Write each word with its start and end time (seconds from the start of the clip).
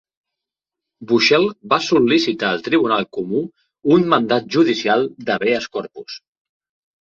Bushel 1.09 1.43
va 1.73 1.77
sol·licitar 1.87 2.49
al 2.53 2.63
tribunal 2.69 3.05
comú 3.19 3.43
un 3.97 4.09
mandat 4.15 4.49
judicial 4.57 5.07
d'"habeas 5.29 5.71
corpus". 5.79 6.19